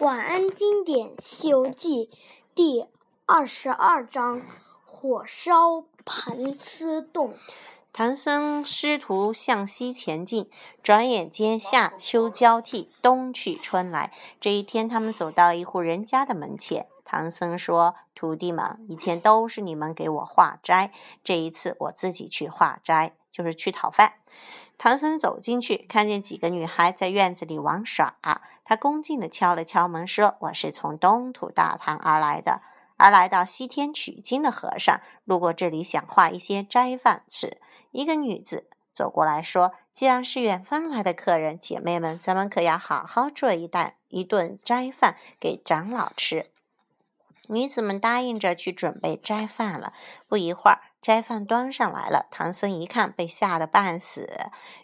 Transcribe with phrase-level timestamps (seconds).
[0.00, 2.10] 晚安经典《西游记》
[2.54, 2.86] 第
[3.24, 4.42] 二十二章：
[4.84, 7.34] 火烧盘丝洞。
[7.94, 10.50] 唐僧师徒向西前进，
[10.82, 14.12] 转眼间夏秋交替，冬去春来。
[14.38, 16.88] 这一天，他们走到了一户人家的门前。
[17.02, 20.92] 唐僧说：“徒弟们，以前都是你们给我化斋，
[21.24, 24.14] 这一次我自己去化斋，就是去讨饭。”
[24.76, 28.18] 唐僧走进去，看见几个女孩在院子里玩耍。
[28.68, 32.62] 他恭敬地敲了敲门，说：“我是从东土大唐而来的，
[32.96, 37.60] 而来到西天取经的和尚，路过这里想化一些斋饭吃。”
[37.92, 46.50] 一个女子走过来说：“既然是远方来的客人，姐妹们，咱们可要好好做一担一顿斋饭给长老吃。”
[47.48, 49.92] 女子们答应着去准备斋饭了。
[50.26, 52.26] 不一会儿，斋饭端上来了。
[52.32, 54.28] 唐僧一看，被吓得半死。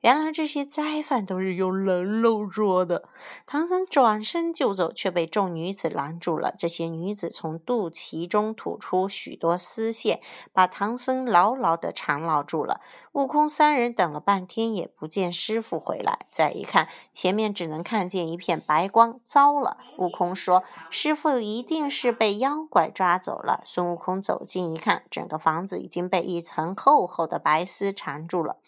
[0.00, 3.08] 原来这些斋饭都是用人肉做的。
[3.46, 6.52] 唐僧转身就走，却被众女子拦住了。
[6.58, 10.20] 这些女子从肚脐中吐出许多丝线，
[10.52, 12.80] 把唐僧牢牢地缠牢住了。
[13.18, 16.20] 悟空三人等了半天，也不见师傅回来。
[16.30, 19.18] 再一看，前面只能看见一片白光。
[19.24, 19.78] 糟了！
[19.96, 28.58] 悟空说：“师傅一定是被妖怪抓走了。”孙悟空走近一看，整个房子已经被一层厚厚的白丝缠住了。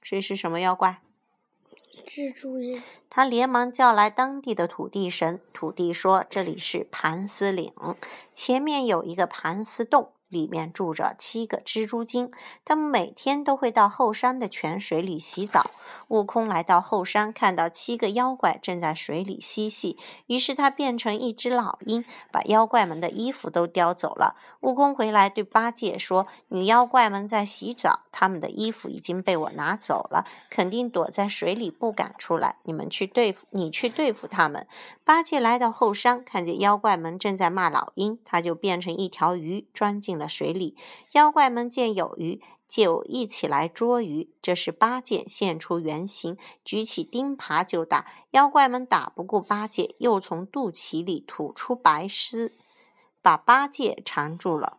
[0.00, 1.02] 这是什么妖怪？
[2.06, 2.82] 蜘蛛人。
[3.10, 5.38] 他连忙叫来当地的土地神。
[5.52, 7.74] 土地说：“这里是盘丝岭，
[8.32, 12.30] 前面有一个盘丝洞。”里面住着七个蜘蛛精，
[12.64, 15.70] 他们每天都会到后山的泉水里洗澡。
[16.08, 24.36] 悟空来到后山，看到七个妖怪正在水里嬉戏，于是他变成一只老鹰，把妖怪们的衣服都叼走了。
[24.60, 32.56] 悟空回来对八戒说：“女妖怪们在洗澡，他们的衣服已经被我拿走了，肯定躲在水里不敢出来。
[32.64, 34.66] 你们去对付，你去对付他们。”
[35.04, 40.76] 八戒来到后山，看见妖怪们正在骂老鹰，他就变成一条鱼，钻进了水里。
[41.12, 44.34] 妖怪们见有鱼，就一起来捉鱼。
[44.42, 48.06] 这时八戒现出原形，举起钉耙就打。
[48.32, 52.52] 妖怪们打不过八戒，又从肚脐里吐出白丝，
[53.22, 54.78] 把八戒缠住了。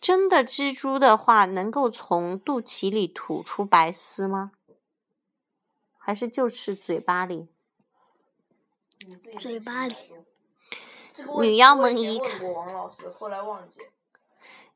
[0.00, 4.52] 真的蜘蛛的话，能够从肚脐里吐出白丝吗？
[5.96, 7.48] 还是就是嘴巴里？
[9.38, 9.94] 嘴巴里。
[11.40, 12.40] 女妖们一看，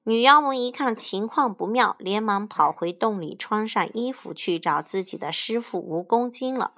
[0.04, 6.72] 女妖们一看情况不妙，连忙跑回洞里，穿上衣服去找自己的师傅蜈蚣精了。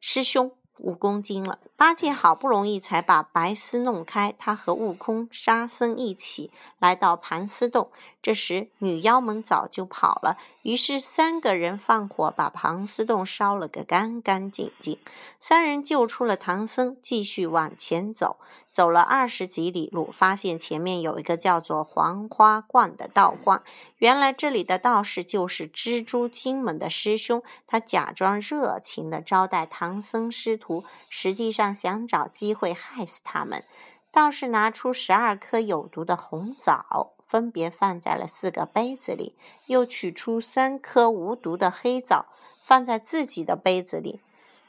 [0.00, 0.52] 师兄。
[0.78, 4.34] 蜈蚣精了，八戒好不容易才把白丝弄开。
[4.38, 7.90] 他和悟空、沙僧一起来到盘丝洞，
[8.22, 10.38] 这时女妖们早就跑了。
[10.62, 14.98] 于是三个人放火把盘丝洞烧了个干干净净。
[15.38, 18.38] 三人救出了唐僧，继续往前走。
[18.72, 23.62] 走了二十几里路，发现前面有一个叫做黄花观的道观。
[23.96, 33.64] 原来这里的道士就是蜘蛛精们的师兄，他假装热情地招待唐僧师徒，实际上想找机会害死他们。
[34.10, 42.26] 道士拿出十二颗有毒的红枣，分别放在了四个杯子里，又取出三颗无毒的黑枣，
[42.62, 44.20] 放在自己的杯子里。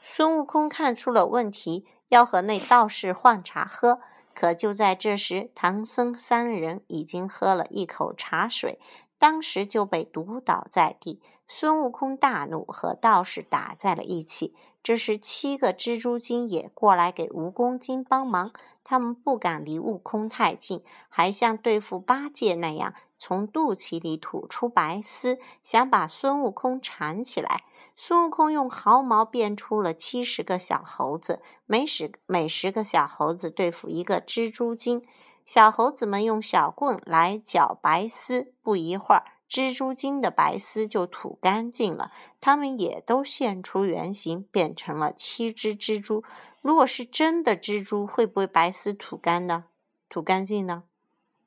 [0.02, 1.86] 孙悟空看出了问题。
[2.08, 4.00] 要和那道士换茶喝，
[4.34, 8.80] 可就在这时，唐僧三人已经喝了一口茶水，
[9.18, 11.20] 当时就被毒倒在地。
[11.46, 14.54] 孙悟空大怒，和道士打在了一起。
[14.82, 18.52] 这时，七个蜘蛛精也过来给蜈蚣精帮忙。
[18.82, 27.64] 他们不敢离悟空太近，还像对付八戒那样，从肚脐里吐出白丝，想把孙悟空缠起来。
[27.94, 35.04] 孙悟空用毫毛变出了七十个小猴子，每十每十个小猴子对付一个蜘蛛精。
[35.44, 42.12] 小猴子们用小棍来搅白丝，不一会儿，蜘蛛精的白丝就吐干净了。
[42.40, 46.22] 他们也都现出原形，变成了七只蜘蛛。
[46.60, 49.64] 如果是真的蜘蛛，会不会白丝吐干呢？
[50.08, 50.84] 吐干净呢？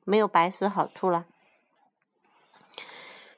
[0.04, 1.26] 没有白丝好吐了。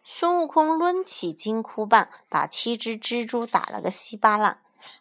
[0.03, 4.61] 孙悟空抡起金箍棒，把七只蜘蛛打了个稀巴烂。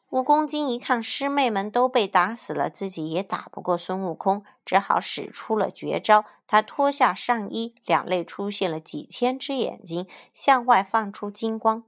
[0.09, 6.25] 蜈蚣精一看师妹们都被打死了，自己也打不过孙悟空，只好使出了绝招。
[6.45, 11.83] 他脱下上衣，两肋出现了几千只眼睛，向外放出金光。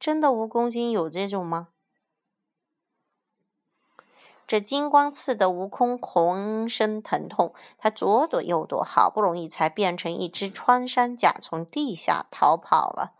[0.00, 1.68] 真的蜈蚣精有这种吗？
[4.46, 13.12] 这金光刺得悟空浑身疼痛，他左躲右躲，好不容易才变成一只穿山甲，从地下逃跑了。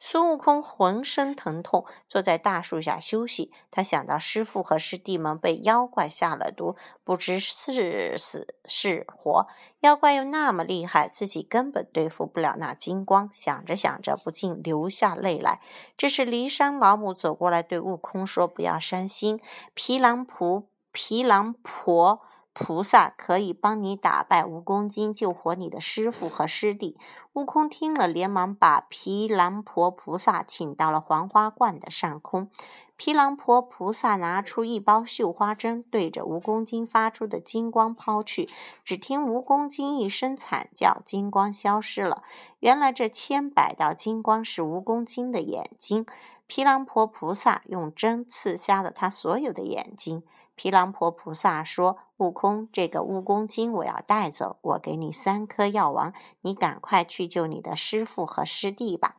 [0.00, 3.52] 孙悟空浑身疼痛，坐在大树下休息。
[3.70, 9.46] 他想到师傅和师弟们被妖怪下了毒，不知是死是活。
[9.80, 13.28] 妖怪又那么厉害，自己根本对付不了那金光。
[13.32, 15.60] 想着想着，不禁流下泪来。
[15.96, 19.40] 这时，骊山老母走过来，对悟空说：“不要伤心，
[19.74, 22.20] 毗蓝婆，毗蓝婆。”
[22.54, 26.98] 菩萨可以帮你打败蜈蚣精，救活你的师傅和师弟。
[27.32, 32.50] 悟空听了，连忙把毗蓝婆菩萨请到了黄花观的上空。
[32.94, 38.48] 毗蓝婆菩萨拿出一包绣花针，对着蜈蚣精发出的金光抛去。
[38.84, 42.22] 只听蜈蚣精一声惨叫，金光消失了。
[42.60, 46.06] 原来这千百道金光是蜈蚣精的眼睛。
[46.54, 50.22] 毗蓝婆菩萨用针刺瞎了他所有的眼睛。
[50.54, 56.12] 毗蓝婆菩萨说：“悟空，这个蜈蚣精我要带走，我给你三颗药丸，
[56.42, 59.16] 你赶快去救你的师傅和师弟吧。”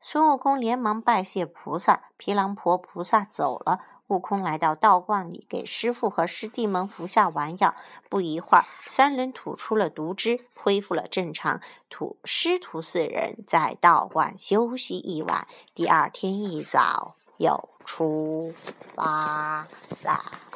[0.00, 3.80] 孙悟空连忙拜谢菩萨，毗蓝婆菩萨走了。
[4.10, 7.74] 悟空来到道观里，给师傅和师弟们服下丸药。
[8.08, 11.60] 不一会儿，三人吐出了毒汁，恢复了正常。
[11.88, 17.14] 徒师徒四人在道观休息一晚，第二天一早。
[17.40, 18.52] 又出
[18.94, 19.66] 发
[20.02, 20.49] 了！